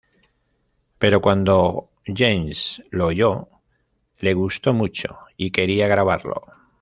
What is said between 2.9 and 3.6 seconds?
oyó,